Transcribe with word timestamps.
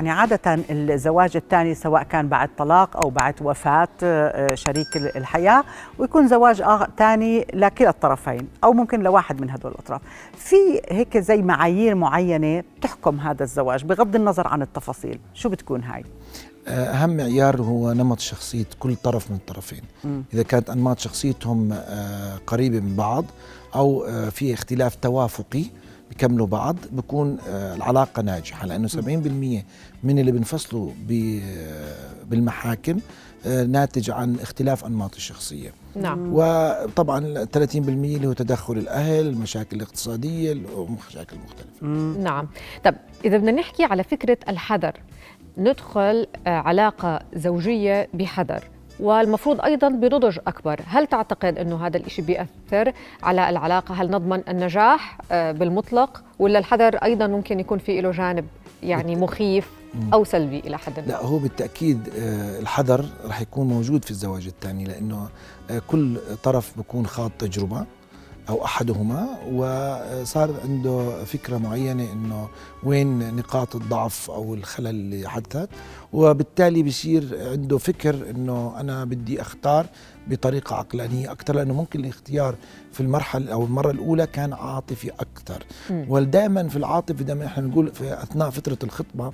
يعني 0.00 0.10
عادة 0.10 0.64
الزواج 0.70 1.36
الثاني 1.36 1.74
سواء 1.74 2.02
كان 2.02 2.28
بعد 2.28 2.50
طلاق 2.58 2.96
أو 2.96 3.10
بعد 3.10 3.34
وفاة 3.40 3.88
آه، 4.02 4.54
شريك 4.54 4.96
الحياة 4.96 5.64
ويكون 5.98 6.28
زواج 6.28 6.62
ثاني 6.98 7.46
لكلا 7.54 7.88
الطرفين 7.88 8.48
أو 8.64 8.72
ممكن 8.72 9.00
لواحد 9.00 9.40
من 9.40 9.50
هدول 9.50 9.72
الأطراف 9.72 10.00
في 10.36 10.56
هيك 10.88 11.18
زي 11.18 11.42
معايير 11.42 11.94
معينة 11.94 12.64
تحكم 12.82 13.20
هذا 13.20 13.42
الزواج 13.42 13.84
بغض 13.84 14.16
النظر 14.16 14.48
عن 14.48 14.62
التفاصيل 14.62 15.18
شو 15.34 15.48
بتكون 15.48 15.82
هاي؟ 15.82 16.04
أهم 16.68 17.16
معيار 17.16 17.62
هو 17.62 17.92
نمط 17.92 18.20
شخصية 18.20 18.66
كل 18.78 18.96
طرف 18.96 19.30
من 19.30 19.36
الطرفين 19.36 19.82
م. 20.04 20.20
إذا 20.34 20.42
كانت 20.42 20.70
أنماط 20.70 20.98
شخصيتهم 20.98 21.72
آه، 21.72 22.36
قريبة 22.46 22.80
من 22.80 22.96
بعض 22.96 23.24
أو 23.74 24.04
آه، 24.04 24.28
في 24.28 24.54
اختلاف 24.54 24.94
توافقي 24.94 25.64
بيكملوا 26.10 26.46
بعض 26.46 26.76
بكون 26.92 27.38
آه، 27.48 27.74
العلاقة 27.74 28.22
ناجحة 28.22 28.66
لأنه 28.66 28.88
70% 28.88 29.64
من 30.04 30.18
اللي 30.18 30.32
بنفصلوا 30.32 30.90
بالمحاكم 32.30 32.98
ناتج 33.46 34.10
عن 34.10 34.36
اختلاف 34.42 34.84
أنماط 34.84 35.14
الشخصية. 35.14 35.72
نعم. 35.96 36.30
وطبعا 36.32 37.44
30% 37.44 37.56
اللي 37.76 38.26
هو 38.26 38.32
تدخل 38.32 38.78
الأهل 38.78 39.26
المشاكل 39.26 39.76
الاقتصادية 39.76 40.52
المشاكل 40.52 41.36
المختلفة 41.36 41.86
نعم. 42.20 42.48
طب 42.84 42.94
إذا 43.24 43.36
بدنا 43.36 43.52
نحكي 43.52 43.84
على 43.84 44.04
فكرة 44.04 44.38
الحذر 44.48 44.92
ندخل 45.58 46.26
آه، 46.46 46.50
علاقة 46.50 47.20
زوجية 47.34 48.08
بحذر. 48.14 48.64
والمفروض 49.00 49.60
أيضا 49.60 49.88
بنضج 49.88 50.38
أكبر، 50.46 50.80
هل 50.86 51.06
تعتقد 51.06 51.58
إنه 51.58 51.86
هذا 51.86 51.96
الشيء 51.96 52.24
بيأثر 52.24 52.92
على 53.22 53.48
العلاقة؟ 53.48 53.94
هل 53.94 54.10
نضمن 54.10 54.42
النجاح 54.48 55.18
آه، 55.32 55.52
بالمطلق 55.52 56.22
ولا 56.38 56.58
الحذر 56.58 56.96
أيضا 56.96 57.26
ممكن 57.26 57.60
يكون 57.60 57.78
في 57.78 58.00
له 58.00 58.10
جانب 58.10 58.46
يعني 58.82 59.16
مخيف 59.16 59.70
أو 60.12 60.24
سلبي 60.24 60.58
إلى 60.58 60.78
حد 60.78 61.00
ما؟ 61.00 61.06
لا 61.06 61.24
هو 61.24 61.38
بالتأكيد 61.38 62.08
آه، 62.18 62.60
الحذر 62.60 63.04
رح 63.26 63.40
يكون 63.40 63.68
موجود 63.68 64.04
في 64.04 64.10
الزواج 64.10 64.46
الثاني 64.46 64.84
لأنه 64.84 65.28
كل 65.86 66.18
طرف 66.42 66.76
بيكون 66.76 67.06
خاض 67.06 67.30
تجربة 67.38 67.86
أو 68.48 68.64
أحدهما 68.64 69.28
وصار 69.52 70.54
عنده 70.64 71.24
فكرة 71.24 71.58
معينة 71.58 72.12
إنه 72.12 72.48
وين 72.84 73.36
نقاط 73.36 73.76
الضعف 73.76 74.30
أو 74.30 74.54
الخلل 74.54 74.86
اللي 74.86 75.28
حدثت 75.28 75.68
وبالتالي 76.12 76.82
بصير 76.82 77.50
عنده 77.50 77.78
فكر 77.78 78.30
إنه 78.30 78.74
أنا 78.80 79.04
بدي 79.04 79.40
أختار 79.40 79.86
بطريقة 80.30 80.76
عقلانية 80.76 81.32
أكثر 81.32 81.54
لأنه 81.54 81.74
ممكن 81.74 82.00
الاختيار 82.00 82.54
في 82.92 83.00
المرحلة 83.00 83.52
أو 83.52 83.64
المرة 83.64 83.90
الأولى 83.90 84.26
كان 84.26 84.52
عاطفي 84.52 85.10
أكثر 85.10 85.64
ودائما 85.90 86.68
في 86.68 86.76
العاطفه 86.76 87.24
دائما 87.24 87.46
إحنا 87.46 87.62
بنقول 87.62 87.94
في 87.94 88.22
أثناء 88.22 88.50
فترة 88.50 88.78
الخطبة 88.82 89.32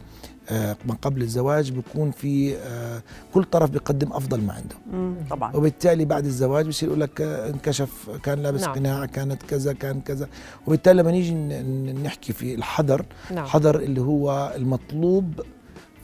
آه، 0.51 0.77
ما 0.87 0.95
قبل 0.95 1.23
الزواج 1.23 1.73
بيكون 1.73 2.11
في 2.11 2.57
آه، 2.57 3.03
كل 3.35 3.45
طرف 3.45 3.71
بيقدم 3.71 4.13
أفضل 4.13 4.41
ما 4.41 4.53
عنده. 4.53 4.77
طبعا. 5.31 5.57
وبالتالي 5.57 6.05
بعد 6.05 6.25
الزواج 6.25 6.67
بصير 6.69 6.89
يقول 6.89 7.01
لك 7.01 7.21
آه، 7.21 7.51
انكشف 7.51 8.11
كان 8.23 8.43
لابس 8.43 8.63
نعم. 8.63 8.75
قناع 8.75 9.07
كانت 9.07 9.43
كذا 9.43 9.73
كان 9.73 10.01
كذا. 10.01 10.29
وبالتالي 10.67 11.03
لما 11.03 11.11
نيجي 11.11 11.35
نحكي 11.93 12.33
في 12.33 12.55
الحذر 12.55 13.07
نعم. 13.31 13.47
حذر 13.47 13.77
اللي 13.77 14.01
هو 14.01 14.53
المطلوب 14.57 15.41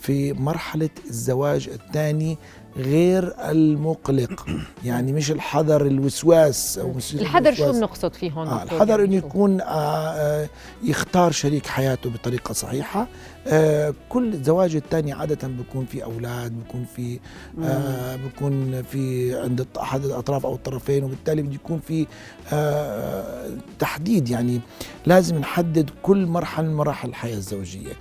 في 0.03 0.33
مرحلة 0.33 0.91
الزواج 1.11 1.69
الثاني 1.69 2.39
غير 2.77 3.35
المقلق. 3.51 4.47
يعني 4.85 5.13
مش 5.13 5.31
الحذر 5.31 5.87
الوسواس 5.87 6.79
أو 6.79 6.95
الحذر 7.15 7.55
شو 7.55 7.73
بنقصد 7.73 8.15
فيه 8.15 8.31
هون 8.31 8.47
آه 8.47 8.63
الحذر 8.63 8.89
يعني 8.89 9.05
إنه 9.05 9.15
يكون 9.15 9.61
آه 9.61 9.65
آه 9.67 10.49
يختار 10.85 11.33
شريك 11.33 11.67
حياته 11.67 12.11
بطريقة 12.11 12.53
صحيحة. 12.53 13.09
آه 13.49 13.95
كل 14.09 14.43
زواج 14.43 14.77
الثاني 14.77 15.13
عادة 15.13 15.49
بيكون 15.49 15.85
في 15.85 16.05
أولاد 16.05 16.53
بيكون 16.53 16.85
في 16.97 17.19
آه 17.65 18.17
بيكون 18.17 18.83
في 18.83 19.35
عند 19.41 19.67
أحد 19.81 20.05
الأطراف 20.05 20.47
أو 20.47 20.55
الطرفين 20.55 21.05
وبالتالي 21.05 21.43
بده 21.43 21.55
يكون 21.55 21.81
في 21.89 22.07
آه 22.53 23.51
تحديد 23.79 24.29
يعني 24.29 24.61
لازم 25.07 25.39
نحدد 25.39 25.91
كل 26.03 26.27
مرحلة 26.27 26.67
من 26.69 26.75
مراحل 26.75 27.09
الحياة 27.09 27.37
الزوجية. 27.37 27.93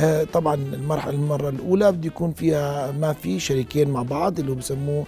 آه 0.00 0.24
طبعا 0.24 0.54
المرحله 0.54 1.12
المرة 1.14 1.48
الأولى 1.48 1.92
بده 1.92 2.06
يكون 2.06 2.32
فيها 2.32 2.92
ما 2.92 3.12
في 3.12 3.40
شريكين 3.40 3.90
مع 3.90 4.02
بعض 4.02 4.18
بعض 4.18 4.38
اللي 4.38 4.50
هو 4.50 4.54
بسموه 4.54 5.06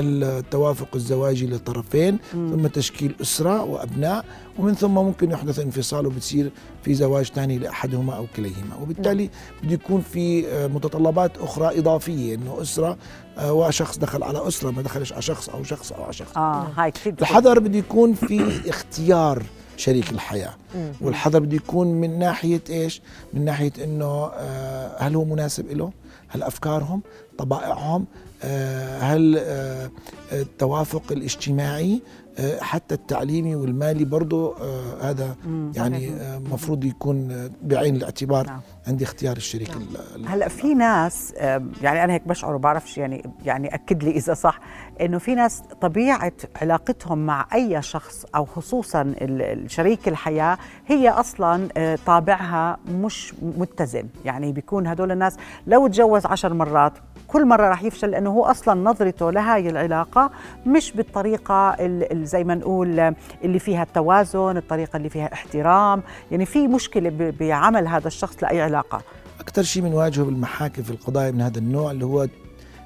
التوافق 0.00 0.88
الزواجي 0.94 1.46
للطرفين 1.46 2.18
ثم 2.32 2.66
تشكيل 2.66 3.14
أسرة 3.22 3.62
وأبناء 3.64 4.24
ومن 4.58 4.74
ثم 4.74 4.94
ممكن 4.94 5.30
يحدث 5.30 5.58
انفصال 5.58 6.06
وبتصير 6.06 6.50
في 6.82 6.94
زواج 6.94 7.24
ثاني 7.26 7.58
لأحدهما 7.58 8.16
أو 8.16 8.26
كليهما. 8.36 8.76
وبالتالي 8.82 9.30
بده 9.62 9.72
يكون 9.72 10.00
في 10.00 10.48
آه، 10.48 10.66
متطلبات 10.66 11.38
أخرى 11.38 11.78
إضافية 11.78 12.34
إنه 12.34 12.62
أسرة 12.62 12.96
آه، 13.38 13.52
وشخص 13.52 13.98
دخل 13.98 14.22
على 14.22 14.48
أسرة 14.48 14.70
ما 14.70 14.82
دخلش 14.82 15.12
على 15.12 15.22
شخص 15.22 15.48
أو 15.48 15.64
شخص 15.64 15.92
أو 15.92 16.02
على 16.02 16.12
شخص. 16.12 16.36
آه 16.36 16.66
هاي 16.76 16.90
كثير 16.90 17.14
الحذر 17.20 17.58
بده 17.58 17.78
يكون 17.78 18.14
في 18.14 18.60
اختيار 18.70 19.42
شريك 19.76 20.10
الحياة. 20.10 20.54
والحذر 21.00 21.38
بده 21.38 21.56
يكون 21.56 21.86
من 21.86 22.18
ناحية 22.18 22.60
إيش؟ 22.70 23.02
من 23.34 23.44
ناحية 23.44 23.72
إنه 23.84 24.30
آه، 24.34 24.96
هل 24.98 25.14
هو 25.14 25.24
مناسب 25.24 25.72
له 25.72 25.90
هل 26.28 26.42
أفكارهم؟ 26.42 27.02
طبائعهم؟ 27.38 28.04
هل 29.00 29.36
آه، 29.38 29.90
التوافق 30.32 31.02
الاجتماعي 31.10 32.02
آه، 32.38 32.60
حتى 32.60 32.94
التعليمي 32.94 33.54
والمالي 33.54 34.04
برضه 34.04 34.56
هذا 35.00 35.36
يعني 35.74 36.08
المفروض 36.36 36.84
يكون 36.84 37.50
بعين 37.62 37.96
الاعتبار 37.96 38.46
نعم. 38.46 38.60
عند 38.86 39.02
اختيار 39.02 39.36
الشريك 39.36 39.70
نعم. 39.70 40.26
هلأ 40.26 40.48
في 40.48 40.74
ناس 40.74 41.32
يعني 41.82 42.04
أنا 42.04 42.12
هيك 42.12 42.28
بشعر 42.28 42.54
وبعرفش 42.54 42.98
يعني 42.98 43.30
يعني 43.44 43.74
أكد 43.74 44.04
لي 44.04 44.10
إذا 44.10 44.34
صح 44.34 44.60
إنه 45.00 45.18
في 45.18 45.34
ناس 45.34 45.62
طبيعة 45.80 46.32
علاقتهم 46.56 47.26
مع 47.26 47.46
أي 47.54 47.82
شخص 47.82 48.24
أو 48.34 48.44
خصوصا 48.44 49.14
شريك 49.66 50.08
الحياة 50.08 50.58
هي 50.86 51.10
أصلا 51.10 51.68
طابعها 52.06 52.78
مش 52.88 53.34
متزن 53.42 54.08
يعني 54.24 54.52
بيكون 54.52 54.86
هدول 54.86 55.12
الناس 55.12 55.36
لو 55.66 55.86
تجوز 55.86 56.26
عشر 56.26 56.54
مرات 56.54 56.92
كل 57.32 57.46
مرة 57.46 57.68
راح 57.68 57.82
يفشل 57.82 58.10
لأنه 58.10 58.30
هو 58.30 58.44
أصلا 58.44 58.80
نظرته 58.80 59.30
لهي 59.30 59.70
العلاقة 59.70 60.30
مش 60.66 60.92
بالطريقة 60.92 61.76
زي 62.12 62.44
ما 62.44 62.54
نقول 62.54 63.14
اللي 63.44 63.58
فيها 63.58 63.82
التوازن 63.82 64.56
الطريقة 64.56 64.96
اللي 64.96 65.08
فيها 65.08 65.32
احترام 65.32 66.02
يعني 66.30 66.46
في 66.46 66.68
مشكلة 66.68 67.32
بعمل 67.40 67.88
هذا 67.88 68.06
الشخص 68.06 68.42
لأي 68.42 68.60
علاقة 68.60 69.02
أكثر 69.40 69.62
شيء 69.62 69.82
بنواجهه 69.82 70.24
بالمحاكم 70.24 70.82
في 70.82 70.90
القضايا 70.90 71.30
من 71.30 71.40
هذا 71.40 71.58
النوع 71.58 71.90
اللي 71.90 72.04
هو 72.04 72.28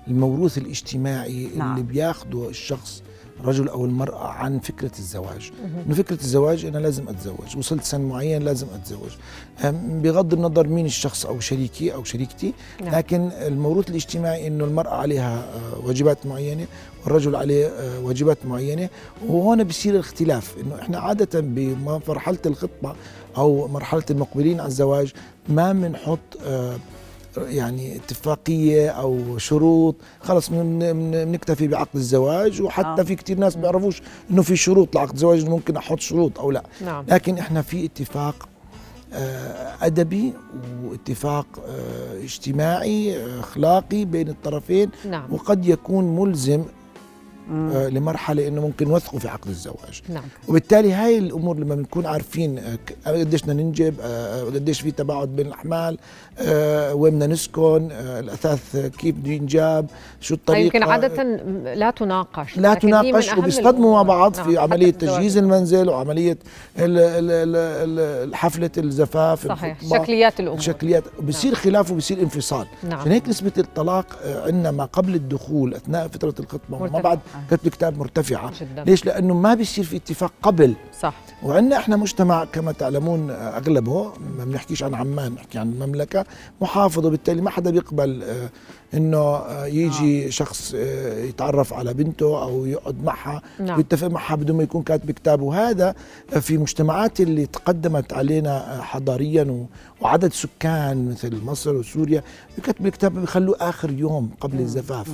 الموروث 0.09 0.59
الاجتماعي 0.59 1.51
نعم. 1.57 1.71
اللي 1.71 1.83
بياخده 1.83 2.49
الشخص 2.49 3.03
الرجل 3.41 3.69
أو 3.69 3.85
المرأة 3.85 4.27
عن 4.29 4.59
فكرة 4.59 4.91
الزواج. 4.99 5.53
إنه 5.87 5.95
فكرة 5.95 6.21
الزواج 6.21 6.65
أنا 6.65 6.79
لازم 6.79 7.09
أتزوج 7.09 7.57
وصلت 7.57 7.85
سن 7.85 8.01
معين 8.01 8.43
لازم 8.43 8.67
أتزوج. 8.75 9.11
بغض 10.03 10.33
النظر 10.35 10.67
مين 10.69 10.87
الشخص 10.87 11.27
أو 11.27 11.41
شريكي 11.41 11.95
أو 11.95 12.05
شريكتي 12.05 12.53
نعم. 12.81 12.95
لكن 12.95 13.31
الموروث 13.33 13.91
الاجتماعي 13.91 14.47
إنه 14.47 14.65
المرأة 14.65 14.95
عليها 14.95 15.39
آه، 15.39 15.87
واجبات 15.87 16.27
معينة 16.27 16.67
والرجل 17.05 17.37
عليه 17.37 17.67
آه، 17.67 18.01
واجبات 18.01 18.39
معينة. 18.47 18.89
وهون 19.29 19.65
بصير 19.65 19.95
الاختلاف 19.95 20.57
إنه 20.61 20.81
إحنا 20.81 20.99
عادة 20.99 21.41
بمرحلة 21.41 22.39
الخطبة 22.47 22.95
أو 23.37 23.69
مرحلة 23.69 24.05
المقبلين 24.11 24.61
على 24.61 24.69
الزواج 24.69 25.13
ما 25.49 25.73
بنحط 25.73 26.19
آه 26.47 26.77
يعني 27.37 27.97
اتفاقية 27.97 28.91
أو 28.91 29.39
شروط 29.39 29.97
خلص 30.21 30.51
بنكتفي 30.51 31.69
بعقد 31.69 31.89
الزواج 31.95 32.63
وحتى 32.63 33.01
آه. 33.01 33.05
في 33.05 33.15
كثير 33.15 33.39
ناس 33.39 33.57
بيعرفوش 33.57 34.03
إنه 34.31 34.43
في 34.43 34.57
شروط 34.57 34.95
لعقد 34.95 35.13
الزواج 35.13 35.49
ممكن 35.49 35.77
أحط 35.77 36.01
شروط 36.01 36.39
أو 36.39 36.51
لا 36.51 36.63
نعم. 36.85 37.05
لكن 37.09 37.39
إحنا 37.39 37.63
في 37.63 37.85
اتفاق 37.85 38.49
آه، 39.13 39.75
أدبي 39.83 40.33
واتفاق 40.85 41.47
آه، 41.69 42.23
اجتماعي 42.23 43.27
أخلاقي 43.41 44.05
بين 44.05 44.29
الطرفين 44.29 44.91
نعم. 45.11 45.33
وقد 45.33 45.67
يكون 45.67 46.17
ملزم 46.17 46.65
آه، 47.53 47.89
لمرحلة 47.89 48.49
إنه 48.49 48.61
ممكن 48.61 48.89
نوثقوا 48.89 49.19
في 49.19 49.29
عقد 49.29 49.49
الزواج. 49.49 50.03
نعم. 50.09 50.25
وبالتالي 50.49 50.93
هاي 50.93 51.19
الأمور 51.19 51.57
لما 51.59 51.75
بنكون 51.75 52.07
عارفين 52.07 52.59
آه، 52.59 52.75
ك- 52.75 52.97
قديش 53.09 53.43
بدنا 53.43 53.63
ننجب 53.63 53.95
آه، 54.01 54.43
قديش 54.45 54.81
في 54.81 54.91
تباعد 54.91 55.29
بين 55.29 55.47
الأحمال 55.47 55.99
آه، 56.39 56.95
وين 56.95 57.15
بدنا 57.15 57.27
نسكن 57.27 57.89
آه، 57.93 58.21
الأثاث 58.21 58.77
آه، 58.77 58.89
كيف 58.89 59.15
بده 59.15 59.31
ينجاب 59.31 59.87
شو 60.21 60.35
الطريقة 60.35 60.65
يمكن 60.65 60.83
عادة 60.83 61.23
لا 61.75 61.91
تناقش. 61.91 62.59
لا 62.59 62.75
تناقش 62.75 63.33
وبيصطدموا 63.37 63.93
مع. 63.95 64.03
بعض 64.03 64.37
نعم، 64.37 64.47
في 64.51 64.59
عمليه. 64.59 64.91
تجهيز 64.91 65.37
المنزل 65.37 65.89
وعملية 65.89 66.39
حفلة 68.33 68.71
الزفاف 68.79 69.49
صحيح. 69.49 69.79
شكليات 69.91 70.41
الأمور. 70.41 70.61
شكليات. 70.61 71.05
بصير 71.23 71.55
خلاف 71.55 71.91
وبصير 71.91 72.21
انفصال. 72.21 72.67
نعم. 72.89 72.99
عشان 73.01 73.13
هيك 73.13 73.29
نسبة 73.29 73.53
الطلاق 73.59 74.07
آه، 74.25 74.47
عندنا 74.47 74.71
ما 74.71 74.85
قبل 74.85 75.15
الدخول 75.15 75.75
أثناء 75.75 76.09
فترة 76.09 76.35
الخطبة 76.41 76.83
وما. 76.83 77.01
بعد 77.01 77.19
كتب 77.51 77.67
الكتاب 77.67 77.99
مرتفعة. 77.99 78.53
جدا 78.61 78.85
ليش؟ 78.85 79.05
لأنه 79.07 79.35
ما 79.35 79.55
بيصير 79.55 79.85
في 79.85 79.97
اتفاق 79.97 80.33
قبل. 80.43 80.75
صح. 81.01 81.15
وعندنا 81.43 81.77
إحنا 81.77 81.97
مجتمع 81.97 82.45
كما 82.45 82.73
تعلمون 82.73 83.31
آه، 83.31 83.35
أغلبه 83.35 84.13
ما 84.39 84.45
بنحكيش 84.45 84.83
عن 84.83 84.95
عمان 84.95 85.33
نحكي 85.33 85.59
عن 85.59 85.73
المملكة 85.73 86.25
محافظ 86.61 87.07
وبالتالي 87.07 87.41
ما 87.43 87.51
حدا 87.51 87.71
بيقبل 87.71 88.23
آه، 88.23 88.51
إنه 88.95 89.19
آه، 89.19 89.67
يجي 89.67 90.31
شخص 90.31 90.75
آه، 90.77 91.25
يتعرف 91.25 91.73
على 91.73 91.95
بنته 91.95 92.43
أو 92.43 92.67
يقعد 92.67 93.05
معها 93.05 93.43
نعم. 93.61 93.77
ويتفق 93.77 94.07
معها 94.07 94.35
بدون 94.35 94.57
ما 94.57 94.63
يكون 94.63 94.83
كاتب 94.83 95.11
كتاب. 95.11 95.41
وهذا 95.41 95.95
في 96.41 96.59
مجتمعات 96.59 97.21
اللي 97.21 97.47
تقدمت 97.47 98.13
علينا 98.13 98.81
حضاريا 98.83 99.67
وعدد 100.01 100.33
سكان 100.33 101.09
مثل 101.09 101.45
مصر 101.45 101.75
وسوريا 101.75 102.23
بكتب 102.59 102.87
الكتاب 102.87 103.19
بيخلوه 103.21 103.57
آخر 103.61 103.91
يوم 103.91 104.31
قبل 104.41 104.61
الزفاف. 104.61 105.09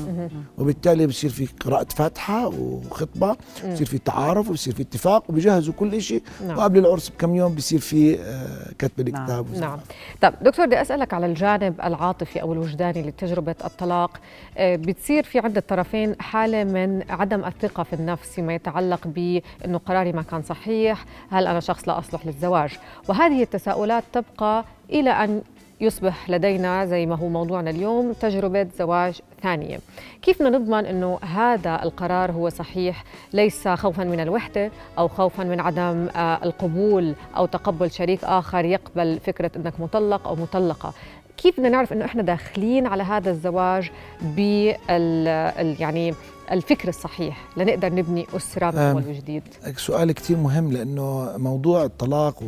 وبالتالي 0.58 1.06
بصير 1.06 1.30
في 1.30 1.48
قراءة 1.60 1.86
فاتحة 2.12 2.46
وخطبة 2.46 3.36
بصير 3.72 3.86
في 3.86 3.98
تعارف 3.98 4.50
وبصير 4.50 4.74
في 4.74 4.82
اتفاق 4.82 5.24
وبيجهزوا 5.28 5.74
كل 5.74 6.02
شيء 6.02 6.22
نعم. 6.46 6.58
وقبل 6.58 6.78
العرس 6.78 7.08
بكم 7.08 7.34
يوم 7.34 7.54
بصير 7.54 7.78
في 7.78 8.20
آه، 8.20 8.72
كتب 8.78 9.08
الكتاب 9.08 9.48
والزفاف. 9.48 9.70
نعم. 9.70 9.78
طب 10.20 10.34
دكتور 10.42 10.66
بدي 10.66 10.80
أسألك 10.80 11.14
على 11.14 11.26
الجانب 11.26 11.80
العاطفي 11.80 12.42
أو 12.42 12.52
الوجداني 12.52 13.02
لتجربة 13.02 13.54
الطلاق. 13.64 14.20
آه، 14.58 14.76
بتصير 14.76 15.22
في 15.22 15.38
عند 15.38 15.56
الطرفين 15.56 16.16
حالة 16.20 16.64
من 16.64 17.02
عدم 17.10 17.44
الثقة 17.44 17.82
في 17.82 17.92
النفس 17.92 18.30
فيما 18.30 18.54
يتعلق 18.54 19.06
بأنه 19.06 19.78
قراري 19.86 20.12
ما 20.12 20.22
كان 20.22 20.42
صحيح 20.42 21.04
هل 21.30 21.46
أنا 21.46 21.60
شخص 21.60 21.88
لا 21.88 21.98
أصلح 21.98 22.26
للزواج؟ 22.26 22.70
وهذه 23.08 23.42
التساؤلات 23.42 24.04
تبقى 24.12 24.64
إلى 24.90 25.10
أن 25.10 25.42
يصبح 25.82 26.30
لدينا 26.30 26.86
زي 26.86 27.06
ما 27.06 27.16
هو 27.16 27.28
موضوعنا 27.28 27.70
اليوم 27.70 28.12
تجربة 28.12 28.66
زواج 28.78 29.20
ثانية. 29.42 29.78
كيف 30.22 30.42
نضمن 30.42 30.86
أنه 30.86 31.18
هذا 31.22 31.82
القرار 31.82 32.32
هو 32.32 32.48
صحيح؟ 32.48 33.04
ليس 33.32 33.68
خوفا 33.68 34.04
من 34.04 34.20
الوحدة 34.20 34.70
أو 34.98 35.08
خوفا 35.08 35.44
من 35.44 35.60
عدم 35.60 36.08
آه، 36.16 36.44
القبول 36.44 37.14
أو 37.36 37.46
تقبل 37.46 37.90
شريك 37.90 38.24
آخر 38.24 38.64
يقبل 38.64 39.20
فكرة 39.26 39.50
أنك 39.56 39.80
مطلق 39.80 40.28
أو 40.28 40.34
مطلقة. 40.34 40.92
كيف 41.36 41.54
بدنا 41.56 41.68
نعرف 41.68 41.92
أنه 41.92 42.04
إحنا 42.04 42.22
داخلين 42.22 42.86
على 42.86 43.02
هذا 43.02 43.30
الزواج 43.30 43.90
بال 44.22 44.76
ال- 44.90 45.80
يعني 45.80 46.14
الفكر 46.52 46.88
الصحيح 46.88 47.44
لنقدر 47.56 47.92
نبني 47.94 48.26
أسرة 48.36 48.70
من. 48.70 48.78
أول 48.78 49.08
وجديد 49.08 49.42
سؤال 49.76 50.12
كتير 50.12 50.36
مهم 50.36 50.72
لأنه 50.72 51.36
موضوع 51.38 51.84
الطلاق 51.84 52.42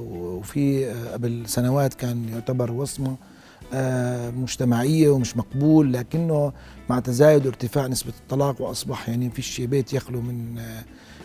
وفي 0.00 0.86
قبل 1.12 1.42
سنوات 1.46 1.94
كان 1.94 2.28
يعتبر 2.32 2.72
وصمة 2.72 3.16
آه، 3.74 4.30
مجتمعية 4.30 5.08
ومش 5.10 5.36
مقبول 5.36 5.92
لكنه 5.92 6.52
مع 6.90 7.00
تزايد 7.00 7.46
وارتفاع 7.46 7.86
نسبة 7.86 8.12
الطلاق 8.20 8.60
وأصبح 8.62 9.08
يعني 9.08 9.30
فيش 9.30 9.60
بيت 9.60 9.92
يخلو 9.92 10.20
من 10.20 10.60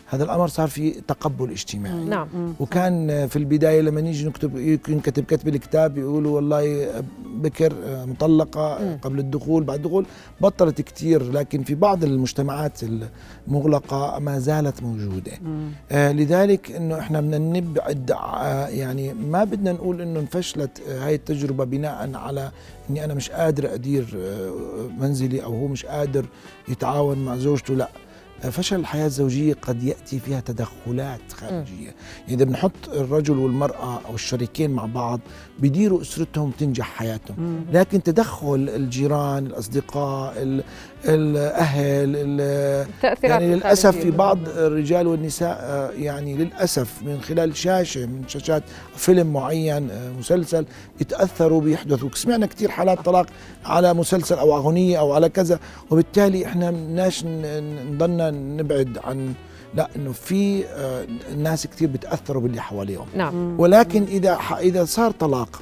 هذا 0.07 0.23
الأمر 0.23 0.47
صار 0.47 0.67
في 0.67 0.91
تقبل 0.91 1.51
اجتماعي. 1.51 2.03
نعم. 2.03 2.27
وكان 2.59 3.27
في 3.27 3.35
البداية 3.35 3.81
لما 3.81 4.01
نيجي 4.01 4.27
نكتب 4.27 4.57
ينكتب 4.89 5.23
كتب 5.23 5.47
الكتاب 5.47 5.97
يقولوا 5.97 6.35
والله 6.35 6.89
بكر 7.25 7.73
مطلقة 8.05 8.77
مم. 8.81 8.97
قبل 9.01 9.19
الدخول 9.19 9.63
بعد 9.63 9.77
الدخول. 9.79 10.05
بطلت 10.41 10.81
كتير 10.81 11.31
لكن 11.31 11.63
في 11.63 11.75
بعض 11.75 12.03
المجتمعات 12.03 12.79
المغلقة 13.47 14.19
ما 14.19 14.39
زالت 14.39 14.83
موجودة. 14.83 15.31
آه 15.91 16.11
لذلك 16.11 16.71
إنه 16.71 16.99
إحنا 16.99 17.21
بدنا 17.21 17.37
نبعد 17.37 18.11
آه 18.11 18.67
يعني 18.67 19.13
ما 19.13 19.43
بدنا 19.43 19.71
نقول 19.71 20.01
إنه 20.01 20.19
انفشلت 20.19 20.81
آه 20.89 21.05
هاي 21.07 21.15
التجربة 21.15 21.63
بناء 21.63 22.11
على 22.15 22.51
إني 22.89 23.05
أنا 23.05 23.13
مش 23.13 23.29
قادر 23.29 23.73
أدير 23.73 24.07
آه 24.17 24.51
منزلي 24.99 25.43
أو 25.43 25.53
هو 25.55 25.67
مش 25.67 25.85
قادر 25.85 26.25
يتعاون 26.67 27.25
مع 27.25 27.37
زوجته 27.37 27.73
لأ. 27.73 27.89
فشل 28.41 28.75
الحياة 28.79 29.05
الزوجية 29.05 29.53
قد 29.61 29.83
يأتي 29.83 30.19
فيها 30.19 30.39
تدخلات 30.39 31.19
خارجية. 31.33 31.85
يعني 31.85 31.95
إذا 32.29 32.43
بنحط 32.45 32.71
الرجل 32.93 33.37
والمرأة 33.37 33.99
أو 34.09 34.15
الشريكين 34.15 34.71
مع 34.71 34.85
بعض 34.85 35.19
بيديروا 35.59 36.01
أسرتهم 36.01 36.51
تنجح 36.51 36.85
حياتهم. 36.95 37.65
لكن 37.73 38.03
تدخل 38.03 38.69
الجيران 38.75 39.45
الأصدقاء 39.45 40.33
ال- 40.37 40.63
الأهل 41.05 42.13
ال- 42.15 42.87
يعني 43.23 43.55
للأسف 43.55 43.97
في. 43.97 44.11
بعض 44.11 44.39
الرجال 44.49 45.07
والنساء 45.07 45.57
آه، 45.61 45.89
يعني 45.91 46.35
للأسف 46.38 46.93
من 47.03 47.21
خلال 47.21 47.55
شاشة 47.57 48.05
من 48.05 48.27
شاشات 48.27 48.63
فيلم 48.95 49.33
معين 49.33 49.89
آه، 49.91 50.11
مسلسل 50.19 50.65
يتأثروا 51.01 51.61
بيحدثوا. 51.61 52.09
سمعنا 52.13 52.45
كثير 52.45 52.71
حالات 52.71 52.99
طلاق 53.05 53.25
على 53.65 53.93
مسلسل 53.93 54.35
أو 54.38 54.55
أغنية 54.57 54.99
أو 54.99 55.13
على 55.13 55.29
كذا 55.29 55.59
وبالتالي 55.91 56.45
إحنا 56.45 56.71
بدناش 56.71 57.25
ن- 57.25 57.97
نبعد 58.31 58.98
عن 59.04 59.33
لا 59.75 59.89
إنه 59.95 60.12
في 60.12 60.66
آه، 60.66 61.06
ناس 61.38 61.68
كثير 61.68 61.88
بتأثروا 61.89 62.42
باللي 62.42 62.62
حواليهم. 62.62 63.06
نعم. 63.18 63.60
ولكن 63.60 64.04
إذا 64.04 64.36
ح- 64.36 64.57
إذا 64.57 64.86
صار 64.86 65.12
طلاق 65.12 65.62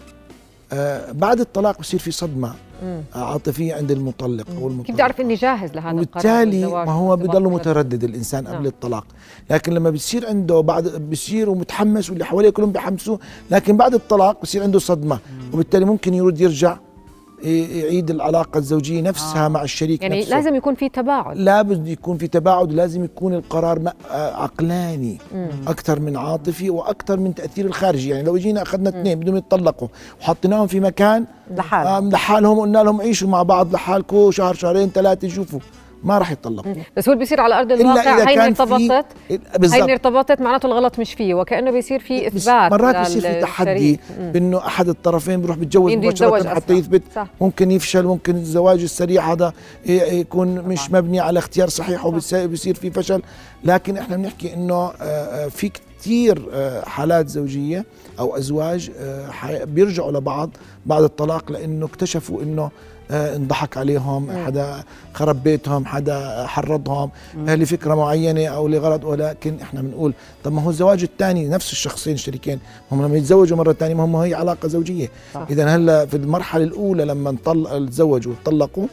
آه، 0.74 1.12
بعد 1.12 1.40
الطلاق 1.40 1.80
بصير 1.80 2.00
في 2.00 2.12
صدمة 2.12 2.54
مم. 2.84 3.02
آه، 3.16 3.32
عاطفية 3.32 3.76
عند 3.76 3.92
المطلق 3.92 4.46
أو 4.58 4.68
المطلق 4.68 4.86
كيف 4.86 4.94
بدي 4.96 5.02
أعرف 5.02 5.22
إني 5.22 5.34
جاهز 5.36 5.72
لهذا 5.74 5.90
القرار؟ 6.00 6.02
وبالتالي 6.26 6.66
ما 6.66 6.92
هو 6.92 7.16
بضل؟ 7.16 7.44
متردد 7.44 8.04
الإنسان 8.04 8.44
نعم. 8.44 8.56
قبل 8.56 8.68
الطلاق. 8.68 9.06
لكن 9.50 9.74
لما 9.74 9.90
بصير 9.90 10.28
عنده 10.28 10.60
بعد 10.62 11.10
بصير 11.12 11.50
ومتحمس 11.50 12.10
واللي 12.10 12.26
حواليه 12.26 12.50
كلهم 12.50 12.72
بيحمسوه 12.72 13.20
لكن 13.52 13.78
بعد 13.78 13.94
الطلاق 13.94 14.42
بصير 14.42 14.64
عنده 14.64 14.80
صدمة. 14.80 15.20
وبالتالي 15.54 15.86
ممكن 15.86 16.14
يرد 16.14 16.42
يرجع 16.42 16.78
يعيد 17.44 18.10
العلاقة 18.10 18.58
الزوجية 18.58 19.02
نفسها 19.02 19.46
آه. 19.46 19.48
مع 19.48 19.64
الشريك 19.64 20.02
يعني 20.02 20.20
نفسه. 20.20 20.36
لازم 20.36 20.56
يكون 20.56 20.76
في 20.76 20.90
تباعد. 20.90 21.38
لابد 21.38 21.88
يكون 21.88 22.18
في 22.18 22.28
تباعد 22.28 22.72
ولازم 22.72 23.04
يكون 23.04 23.34
القرار 23.34 23.82
آه، 24.12 24.34
عقلاني 24.36 25.18
مم. 25.36 25.48
أكثر 25.68 26.00
من 26.00 26.18
عاطفي 26.18 26.70
وأكثر 26.70 27.20
من 27.20 27.36
تأثير 27.36 27.66
الخارجي. 27.66 28.10
يعني 28.10 28.24
لو 28.24 28.38
جينا 28.38 28.62
أخذنا 28.62 28.90
اثنين 28.90 29.20
بدهم 29.20 29.36
يتطلقوا 29.38 29.88
وحطيناهم 30.22 30.68
في 30.68 30.80
مكان 30.80 31.26
لحال. 31.56 31.88
آم، 31.88 32.10
لحالهم 32.10 32.60
قلنا 32.60 32.84
لهم 32.84 33.02
عيشوا 33.02 33.30
مع 33.30 33.44
بعض 33.44 33.74
لحالكم 33.74 34.32
شهر 34.32 34.54
شهرين 34.54 34.90
ثلاثة 34.90 35.28
شوفوا. 35.28 35.60
ما 36.04 36.18
راح 36.18 36.32
يتطلقوا 36.32 36.74
بس 36.98 37.10
هو 37.10 37.14
اللي 37.14 37.24
بيصير 37.24 37.42
على 37.42 37.60
أرض 37.60 37.72
الواقع 37.72 38.26
في 38.26 38.46
ارتبطت 38.46 39.06
بالضبط. 39.58 39.90
ارتبطت 39.90 40.42
معناته 40.42 40.66
الغلط 40.66 41.00
مش 41.00 41.14
فيه 41.14 41.34
وكأنه 41.34 41.72
بيصير 41.72 42.00
في 42.00 42.28
إثبات 42.28 42.72
مرات 42.72 42.96
بيصير 42.96 43.22
في 43.22 43.42
تحدي. 43.42 44.00
بأنه 44.20 44.58
أحد 44.58 44.90
الطرفين 44.90 45.42
بيروح 45.42 45.58
بيتجوز 45.58 45.94
مباشره 45.94 46.50
حتى. 46.50 46.74
يثبت. 46.74 47.04
صح. 47.16 47.28
ممكن 47.42 47.72
يفشل 47.72 48.04
ممكن 48.04 48.36
الزواج 48.36 48.82
السريع 48.82 49.32
هذا 49.32 49.54
يكون 49.86 50.56
مش 50.56 50.92
مبني 50.92 51.20
على 51.20 51.40
اختيار 51.40 51.70
صحيح 51.70 52.06
وبيصير 52.06 52.76
في 52.76 52.92
فشل. 52.92 53.22
لكن 53.64 53.98
إحنا 53.98 54.18
بنحكي 54.18 54.54
إنه 54.54 54.76
آه، 54.76 54.94
آه، 55.02 55.48
في 55.48 55.72
كثير 56.00 56.50
آه، 56.54 56.82
حالات 56.86 57.28
زوجية 57.28 57.86
أو 58.20 58.38
أزواج 58.38 58.92
بيرجعوا 59.64 60.12
لبعض 60.12 60.50
بعد 60.86 61.04
الطلاق 61.04 61.52
لأنه 61.52 61.86
اكتشفوا 61.86 62.42
إنه 62.42 62.72
انضحك 63.14 63.78
عليهم. 63.78 64.46
حدا 64.46 64.84
خرب 65.14 65.44
بيتهم 65.44 65.86
حدا 65.86 66.46
حرضهم 66.48 67.10
آه، 67.48 67.56
لفكرة 67.56 67.96
معينة 67.96 68.46
أو 68.48 68.68
لغرض 68.68 69.04
ولكن 69.04 69.58
إحنا 69.62 69.82
بنقول 69.82 70.14
طب 70.44 70.52
ما 70.54 70.62
هو 70.62 70.70
الزواج 70.70 71.04
الثاني 71.04 71.48
نفس 71.50 71.72
الشخصين 71.72 72.14
الشريكين 72.14 72.60
هم 72.92 73.06
لما 73.06 73.18
يتزوجوا 73.18 73.58
مرة 73.58 73.74
ثانية 73.74 73.96
ما 73.96 74.06
هم 74.06 74.16
هي 74.16 74.34
علاقة 74.34 74.68
زوجية. 74.68 75.08
اذا 75.50 75.76
هلا 75.76 76.06
في 76.06 76.18
المرحلة 76.18 76.64
الأولى 76.64 77.06
لما 77.06 77.30
انطل 77.30 77.90
تزوجوا 77.90 78.34
وطلقوا. 78.42 78.88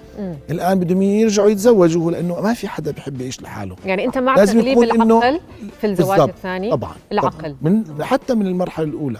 الآن 0.51 0.79
بدهم 0.79 1.03
يرجعوا 1.03 1.51
يتزوجوا 1.51 2.11
لأنه 2.11 2.41
ما 2.41 2.55
في 2.55 2.69
حدا 2.69 2.91
بيحب 2.91 3.21
يعيش 3.21 3.43
لحاله 3.43 3.77
يعني 3.85 4.05
أنت 4.05 4.19
مع 4.19 4.45
تغليب 4.45 4.79
العقل 4.83 5.41
في 5.81 5.87
الزواج. 5.87 6.21
الثاني 6.21 6.71
طبعا 6.71 6.93
العقل. 7.13 7.39
طبعاً. 7.39 7.57
من 7.63 7.85
حتى 8.05 8.35
من 8.35 8.47
المرحلة 8.47 8.87
الأولى. 8.87 9.19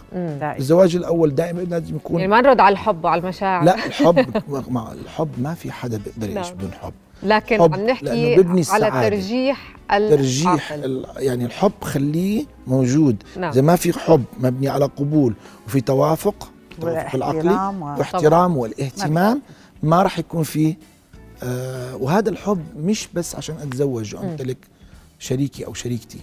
الزواج 0.59 0.97
الأول 0.97 1.35
دائما 1.35 1.61
لازم 1.61 1.97
يكون 1.97 2.17
يعني 2.21 2.31
ما 2.31 2.41
نرد 2.41 2.61
على 2.61 2.73
الحب 2.73 3.05
وعلى 3.05 3.21
المشاعر 3.21 3.65
لا 3.65 3.87
الحب 3.87 4.27
الحب 4.93 5.29
ما 5.39 5.55
في 5.55 5.73
حدا 5.73 5.99
بيقدر 5.99 6.31
يعيش 6.31 6.47
نعم. 6.47 6.57
بدون 6.57 6.73
حب 6.73 6.93
لكن 7.23 7.61
حب، 7.61 7.75
عم 7.75 7.87
نحكي 7.87 8.05
لأنه 8.05 8.37
ببني 8.37 8.51
على 8.51 8.61
السعادة. 8.61 9.09
ترجيح 9.09 9.77
ترجيح 9.91 10.73
يعني 11.17 11.45
الحب 11.45 11.73
خليه 11.83 12.45
موجود 12.67 13.23
نعم. 13.37 13.51
إذا 13.51 13.61
ما 13.61 13.77
في 13.77 13.93
حب 13.93 14.25
مبني 14.41 14.69
على 14.69 14.85
قبول 14.85 15.35
وفي 15.67 15.81
توافق 15.81 16.53
توافق 16.81 17.15
العقلي 17.15 17.39
والاحترام 17.39 17.83
واحترام 17.83 18.57
والاهتمام 18.57 19.43
ما 19.83 20.03
راح 20.03 20.19
يكون 20.19 20.43
في 20.43 20.77
آه 21.43 21.97
وهذا 21.97 22.31
الحب 22.31 22.65
مش 22.77 23.09
بس 23.15 23.35
عشان 23.35 23.57
أتزوج. 23.57 24.15
وأمتلك 24.15 24.59
شريكي 25.19 25.67
أو 25.67 25.75
شريكتي 25.75 26.19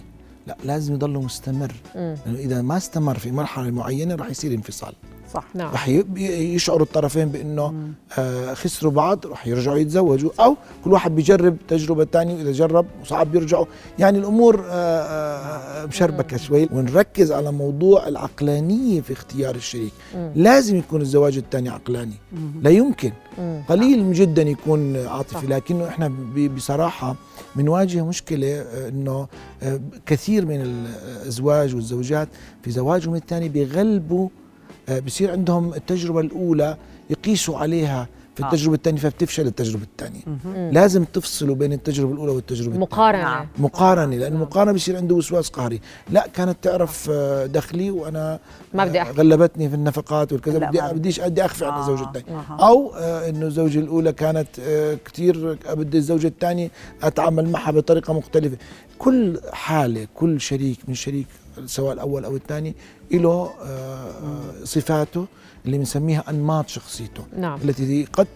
لا 0.46 0.56
لازم 0.64 0.94
يضل 0.94 1.10
مستمر. 1.10 1.72
لأنه 1.94 2.38
إذا 2.38 2.62
ما 2.62 2.76
استمر 2.76 3.18
في 3.18 3.32
مرحلة 3.32 3.70
معينة 3.70 4.14
راح 4.14 4.30
يصير 4.30 4.54
انفصال 4.54 4.92
صح. 5.34 5.44
نعم. 5.54 5.72
رح 5.72 5.88
يشعروا 6.18 6.82
الطرفين 6.82 7.28
بإنه 7.28 7.74
آه 8.18 8.54
خسروا 8.54 8.92
بعض 8.92 9.26
رح 9.26 9.46
يرجعوا 9.46 9.76
يتزوجوا 9.76 10.30
أو 10.40 10.56
كل 10.84 10.92
واحد 10.92 11.14
بيجرب 11.14 11.56
تجربة 11.68 12.04
ثانية 12.04 12.34
وإذا 12.34 12.52
جرب 12.52 12.86
وصعب 13.02 13.32
بيرجعوا 13.32 13.66
يعني 13.98 14.18
الأمور 14.18 14.64
آه 14.68 14.72
آه 14.72 15.86
مشربكة 15.86 16.36
شوي. 16.36 16.68
ونركز 16.72 17.32
على 17.32 17.52
موضوع 17.52 18.08
العقلانية 18.08 19.00
في 19.00 19.12
اختيار 19.12 19.54
الشريك. 19.54 19.92
مم. 20.14 20.32
لازم 20.34 20.76
يكون 20.76 21.00
الزواج 21.00 21.36
الثاني 21.36 21.68
عقلاني. 21.68 22.14
مم. 22.32 22.52
لا 22.62 22.70
يمكن. 22.70 23.12
مم. 23.38 23.62
قليل 23.68 24.12
جدا 24.12 24.42
يكون 24.42 24.96
عاطفي. 24.96 25.34
صح. 25.34 25.44
لكنه 25.44 25.88
إحنا 25.88 26.12
بصراحة 26.56 27.16
بنواجه 27.56 28.04
مشكلة 28.04 28.46
آه، 28.46 28.88
إنه 28.88 29.26
آه، 29.62 29.80
كثير 30.06 30.46
من 30.46 30.60
الازواج 30.60 31.74
والزوجات 31.74 32.28
في 32.62 32.70
زواجهم 32.70 33.14
الثاني 33.14 33.48
بيغلبوا 33.48 34.28
آه، 34.28 34.47
بصير 35.06 35.30
عندهم 35.30 35.74
التجربة 35.74 36.20
الأولى 36.20 36.76
يقيسوا 37.10 37.58
عليها 37.58 38.08
في 38.38 38.44
آه. 38.44 38.46
التجربة 38.46 38.74
الثانية 38.74 39.00
فبتفشل 39.00 39.46
التجربة 39.46 39.82
الثانية 39.82 40.20
مهم. 40.26 40.70
لازم 40.70 41.04
تفصلوا 41.04 41.54
بين 41.54 41.72
التجربة 41.72 42.12
الأولى 42.12 42.32
والتجربة 42.32 42.66
الثانية 42.66 42.86
مقارنة 42.86 43.22
نعم. 43.22 43.46
مقارنة 43.58 44.16
لأن 44.16 44.32
المقارنة 44.32 44.72
بصير 44.72 44.96
عنده 44.96 45.14
وسواس 45.14 45.48
قهري 45.48 45.80
لا 46.10 46.26
كانت 46.34 46.56
تعرف 46.62 47.08
آه، 47.12 47.46
دخلي 47.46 47.90
وأنا 47.90 48.38
ما 48.74 48.84
بدي 48.84 48.98
آه، 49.00 49.02
أحكي 49.02 49.12
غلبتني 49.18 49.68
في 49.68 49.74
النفقات 49.74 50.32
والكذا 50.32 50.58
بدي. 50.58 50.80
بديش 50.80 51.20
بدي 51.20 51.44
أخفي 51.44 51.64
عن 51.64 51.72
آه. 51.72 52.12
أها. 52.28 52.56
أو 52.60 52.92
آه، 52.94 53.28
إنه 53.28 53.46
الزوجة 53.46 53.78
الأولى 53.78 54.12
كانت 54.12 54.48
آه، 54.60 54.98
كثير 55.04 55.58
بدي 55.70 55.98
الزوجة 55.98 56.26
الثانية 56.26 56.70
أتعامل 57.02 57.48
معها 57.50 57.70
بطريقة 57.70 58.12
مختلفة 58.12 58.56
كل 58.98 59.40
حالة 59.52 60.06
كل 60.14 60.40
شريك 60.40 60.78
من 60.88 60.94
شريك 60.94 61.26
سواء 61.66 61.92
الأول 61.92 62.24
أو 62.24 62.36
الثاني 62.36 62.74
له 63.10 63.30
آه، 63.30 63.64
آه، 63.64 64.64
صفاته 64.64 65.26
اللي 65.66 65.78
بنسميها 65.78 66.24
أنماط 66.30 66.68
شخصيته 66.68 67.24
نعم 67.36 67.58
التي 67.64 68.04
قد 68.12 68.26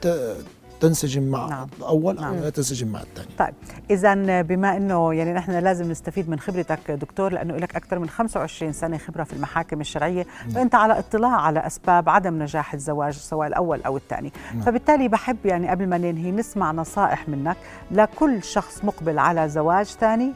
تنسجم 0.82 1.22
مع 1.22 1.48
نعم. 1.48 1.68
الأول 1.78 2.18
أو 2.18 2.24
نعم. 2.24 2.34
لا 2.34 2.50
تنسجم 2.50 2.88
مع 2.88 3.00
الثاني 3.00 3.28
طيب 3.38 3.54
اذا 3.90 4.42
بما 4.42 4.76
إنه 4.76 5.14
يعني 5.14 5.32
نحن 5.32 5.52
لازم 5.52 5.90
نستفيد 5.90 6.30
من 6.30 6.40
خبرتك 6.40 6.90
دكتور 6.90 7.32
لأنه 7.32 7.56
لك 7.56 7.76
أكثر 7.76 7.98
من 7.98 8.08
25 8.08 8.72
سنة 8.72 8.98
خبرة 8.98 9.24
في 9.24 9.32
المحاكم 9.32 9.80
الشرعية 9.80 10.26
فأنت 10.54 10.74
على 10.74 10.98
اطلاع 10.98 11.40
على 11.40 11.66
أسباب 11.66 12.08
عدم 12.08 12.42
نجاح 12.42 12.74
الزواج 12.74 13.14
سواء 13.14 13.48
الأول 13.48 13.82
أو 13.82 13.96
الثاني 13.96 14.32
نعم. 14.54 14.62
فبالتالي 14.62 15.08
بحب 15.08 15.36
يعني 15.44 15.68
قبل 15.68 15.88
ما 15.88 15.98
ننهي 15.98 16.30
نسمع 16.30 16.72
نصائح 16.72 17.28
منك 17.28 17.56
لكل 17.90 18.42
شخص 18.42 18.84
مقبل 18.84 19.18
على 19.18 19.48
زواج 19.48 19.86
ثاني 19.86 20.32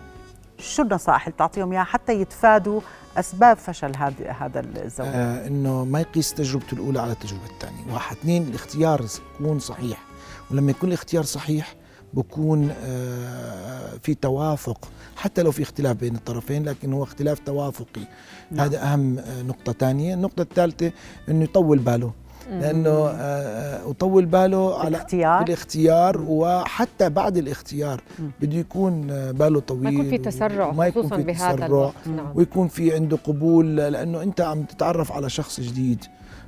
شو 0.58 0.82
النصائح 0.82 1.26
اللي 1.26 1.34
بتعطيهم 1.34 1.72
إياها 1.72 1.84
حتى 1.84 2.20
يتفادوا 2.20 2.80
أسباب 3.16 3.56
فشل 3.56 3.96
هذا 3.96 4.30
هذا 4.30 4.60
الزواج 4.60 5.10
آه 5.14 5.46
إنه 5.46 5.84
ما 5.84 6.00
يقيس 6.00 6.34
تجربته 6.34 6.74
الأولى 6.74 7.00
على 7.00 7.12
التجربة 7.12 7.46
الثانية. 7.46 7.92
واحد. 7.92 8.16
اثنين 8.16 8.42
الاختيار 8.42 9.06
يكون 9.40 9.58
صحيح. 9.58 10.04
ولما 10.50 10.70
يكون 10.70 10.88
الاختيار 10.88 11.22
صحيح 11.22 11.74
بكون 12.14 12.70
آه 12.84 13.96
في 14.02 14.14
توافق. 14.14 14.88
حتى 15.16 15.42
لو 15.42 15.50
في 15.50 15.62
اختلاف 15.62 15.96
بين 15.96 16.14
الطرفين 16.16 16.64
لكن 16.64 16.92
هو 16.92 17.02
اختلاف 17.02 17.38
توافقي. 17.38 18.06
نعم. 18.50 18.66
هذا 18.66 18.82
أهم 18.82 19.18
آه، 19.18 19.42
نقطة 19.42 19.72
ثانية. 19.72 20.14
النقطة 20.14 20.42
الثالثة 20.42 20.92
إنه 21.28 21.44
يطول 21.44 21.78
باله. 21.78 22.12
لأنه 22.50 22.90
آه، 22.90 23.10
آه، 23.10 23.86
وطول 23.86 24.26
باله 24.26 24.78
على 24.78 24.88
الاختيار 24.88 25.42
بالاختيار 25.42 26.24
وحتى 26.28 27.10
بعد 27.10 27.36
الاختيار. 27.36 28.00
بده 28.40 28.56
يكون 28.56 29.10
آه، 29.10 29.30
باله 29.30 29.60
طويل 29.60 29.82
ما 29.82 29.90
يكون 29.90 30.10
في 30.10 30.18
تسرع 30.18 30.66
وما 30.66 30.86
يكون 30.86 31.02
خصوصا 31.02 31.16
في 31.16 31.22
بهذا 31.22 31.54
تسرع 31.54 31.66
الوقت. 31.66 32.08
نعم. 32.08 32.32
ويكون 32.34 32.68
في 32.68 32.94
عنده 32.94 33.16
قبول 33.16 33.76
لأنه 33.76 34.22
أنت 34.22 34.40
عم 34.40 34.62
تتعرف 34.62 35.12
على 35.12 35.30
شخص 35.30 35.60
جديد. 35.60 36.04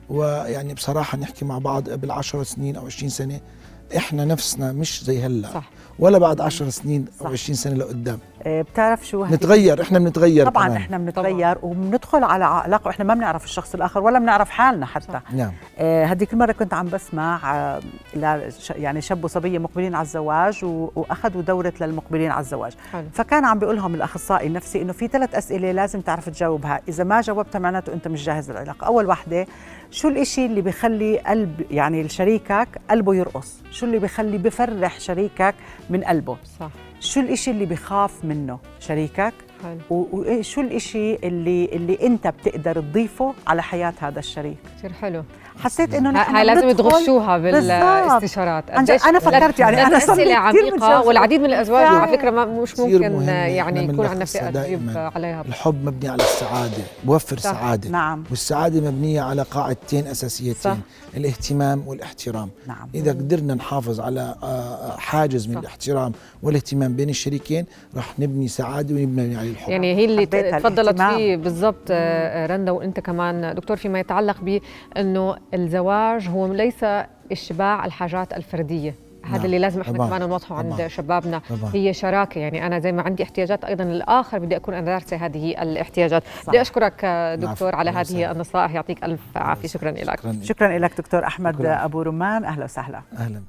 ويعني 0.09 0.75
بصراحة 0.75 1.19
نحكي 1.19 1.45
مع 1.45 1.59
بعض 1.59 1.91
قبل 1.91 2.11
10 2.11 2.43
سنين 2.43 2.77
أو 2.77 2.87
20 2.87 3.09
سنة 3.09 3.41
إحنا 3.97 4.25
نفسنا 4.25 4.73
مش 4.73 5.05
زي 5.05 5.23
هلأ. 5.27 5.49
صح. 5.55 5.71
ولا 5.99 6.19
بعد 6.19 6.41
10 6.41 6.69
سنين 6.69 7.05
أو 7.21 7.25
صح. 7.25 7.31
20 7.33 7.57
سنة 7.57 7.75
لقدام. 7.75 8.19
آه، 8.43 8.63
بتعرف 8.63 9.07
شو 9.07 9.25
نتغير 9.25 9.83
إحنا 9.83 9.99
بنتغير 9.99 10.47
طبعا 10.47 10.67
كمان. 10.69 10.77
إحنا 10.77 10.99
بنتغير 10.99 11.59
وبندخل 11.63 12.25
على 12.25 12.45
علاقة 12.45 12.87
وإحنا 12.89 13.05
ما 13.05 13.15
بنعرف 13.15 13.45
الشخص 13.45 13.75
الآخر 13.75 14.01
ولا 14.01 14.19
بنعرف 14.19 14.51
حالنا 14.51 14.87
حتى. 14.87 15.13
صح. 15.13 15.23
نعم. 15.33 15.53
آه، 15.79 16.05
هذيك 16.05 16.33
المره 16.33 16.53
كنت 16.53 16.75
عم 16.75 16.87
بسمع 16.89 17.55
آه، 17.57 17.81
ل- 18.15 18.51
يعني 18.71 19.01
شاب 19.01 19.25
وصبية 19.25 19.59
مقبلين 19.59 19.95
على 19.95 20.03
الزواج 20.05 20.65
وأخذوا 20.65 21.43
دورة 21.43 21.73
للمقبلين 21.81 22.31
على 22.31 22.41
الزواج. 22.41 22.73
حلو. 22.93 23.05
فكان 23.13 23.45
عم 23.45 23.59
بيقول 23.59 23.77
لهم 23.77 23.95
الأخصائي 23.95 24.47
النفسي 24.47 24.83
إنه 24.83 24.93
في 24.93 25.09
ثلاث 25.09 25.35
أسئلة 25.35 25.73
لازم 25.73 26.01
تعرف 26.01 26.29
تجاوبها. 26.29 26.81
إذا 26.89 27.05
ما 27.05 27.21
جاوبتها 27.21 27.59
معناته 27.59 27.93
أنت 27.93 28.09
مش 28.09 28.25
جاهز 28.25 28.51
للعلاقة. 28.51 28.87
أول 28.87 29.07
وحدة 29.07 29.47
شو 29.91 30.09
الإشي 30.09 30.47
اللي 30.47 30.61
بيخلي 30.61 31.19
قلب 31.19 31.63
يعني 31.71 32.09
شريكك 32.09 32.69
قلبه 32.91 33.15
يرقص؟ 33.15 33.55
شو 33.79 33.87
اللي 33.87 33.99
بيخلي 33.99 34.39
بفرح 34.39 35.01
شريكك 35.01 35.55
من 35.91 36.05
قلبه؟ 36.05 36.37
صح. 36.61 36.71
شو 37.01 37.21
الإشي 37.21 37.51
اللي 37.51 37.67
بخاف 37.67 38.25
منه 38.25 38.59
شريكك؟ 38.81 39.35
حلو. 39.63 39.79
وشو 39.91 40.61
الإشي 40.61 41.15
اللي 41.15 41.65
اللي 41.65 41.99
أنت 42.07 42.27
بتقدر 42.27 42.81
تضيفه 42.81 43.35
على 43.47 43.63
حياة 43.63 43.95
هذا 44.01 44.19
الشريك؟ 44.19 44.57
كثير 44.79 44.93
حلو. 44.93 45.25
حسيت 45.61 45.95
إنه 45.95 46.11
نحن 46.11 46.37
هاي 46.37 46.45
لازم 46.45 46.71
تغشوها. 46.73 47.39
بالاستشارات 47.39 48.65
أنا 48.71 49.19
فكرت 49.19 49.59
يعني 49.59 49.77
لي 49.77 49.97
اسئله 49.97 50.35
عميقه. 50.35 51.03
والعديد 51.03 51.41
من 51.41 51.47
الأزواج. 51.47 51.87
على 51.87 52.17
فكرة 52.19 52.31
ما 52.31 52.45
مش 52.45 52.79
ممكن. 52.79 53.23
يعني 53.29 53.85
يكون 53.85 54.07
عندنا 54.07 54.25
فئة 54.25 54.51
دائماً. 54.51 55.11
عليها 55.15 55.43
الحب 55.49 55.85
مبني 55.85 56.09
على 56.09 56.23
السعادة 56.23 56.83
بوفر 57.05 57.39
صح. 57.39 57.53
سعادة 57.53 57.91
نعم 57.91 58.25
والسعادة 58.31 58.81
مبنية 58.91 59.21
على 59.21 59.43
قاعدتين 59.43 60.07
أساسيتين 60.07 60.55
صح. 60.63 60.77
الاهتمام 61.17 61.83
والاحترام 61.89 62.49
نعم 62.67 62.89
إذا 62.95 63.11
قدرنا 63.11 63.55
نحافظ 63.55 64.01
على 64.01 64.35
آه، 64.43 64.97
حاجز 64.99 65.47
من 65.49 65.55
صح. 65.55 65.61
الاحترام 65.61 66.13
والاهتمام 66.43 66.97
بين 66.97 67.09
الشريكين 67.11 67.67
رح 67.97 68.19
نبني 68.19 68.49
سعادة 68.49 68.95
ونبني 68.95 69.37
عليه 69.37 69.51
الحب 69.51 69.71
يعني 69.71 69.95
هي 69.97 70.05
اللي 70.05 70.27
تفضلت. 70.27 71.03
فيه 71.03 71.37
بالضبط 71.37 71.77
آه، 71.91 72.47
رندا 72.47 72.73
وإنت 72.73 73.01
كمان 73.01 73.55
دكتور 73.55 73.77
فيما 73.77 74.01
يتعلق 74.01 74.37
بأنه 74.41 75.37
الزواج 75.55 76.29
هو 76.29 76.47
ليس 76.47 76.85
إشباع 77.33 77.85
الحاجات 77.85 78.33
الفردية. 78.33 78.95
هذا 79.25 79.37
نعم، 79.37 79.45
اللي 79.45 79.59
لازم 79.59 79.81
إحنا 79.81 79.99
كمان 80.07 80.29
نوضحه 80.29 80.57
عند 80.57 80.73
طبعاً، 80.75 80.89
شبابنا. 80.89 81.41
طبعاً. 81.51 81.71
هي 81.75 81.93
شراكة. 81.93 82.39
يعني 82.39 82.67
أنا 82.67 82.79
زي 82.79 82.93
ما 82.93 83.03
عندي 83.03 83.23
احتياجات 83.23 83.65
أيضا 83.65 83.85
الآخر 83.85 84.39
بدي 84.39 84.57
أكون 84.57 84.75
أنا 84.75 84.87
دارسه 84.87 85.17
هذه 85.17 85.63
الاحتياجات. 85.63 86.23
صح. 86.43 86.49
بدي 86.49 86.61
أشكرك 86.61 87.05
دكتور 87.39 87.75
على 87.75 87.91
هذه 87.91 88.01
وسهلا. 88.01 88.33
النصائح. 88.33 88.75
يعطيك 88.75 89.05
ألف 89.05 89.21
عافية. 89.37 89.69
شكرا 89.69 89.91
لك. 89.91 90.21
شكرا. 90.21 90.37
شكرا 90.43 90.79
لك 90.79 90.99
دكتور 90.99 91.25
أحمد 91.25 91.55
شكراً. 91.55 91.85
أبو 91.85 92.03
رمان 92.03 92.45
أهلا 92.45 92.65
وسهلا. 92.65 93.03
أهلا. 93.19 93.43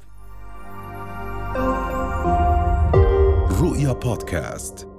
رؤيا 3.61 3.93
بودكاست. 3.93 4.98